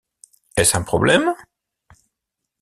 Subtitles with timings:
[0.57, 1.35] Est-ce un problème?